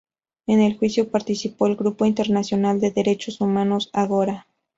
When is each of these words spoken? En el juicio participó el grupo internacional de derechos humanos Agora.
En 0.47 0.61
el 0.61 0.75
juicio 0.79 1.11
participó 1.11 1.67
el 1.67 1.75
grupo 1.75 2.07
internacional 2.07 2.79
de 2.79 2.89
derechos 2.89 3.39
humanos 3.39 3.91
Agora. 3.93 4.47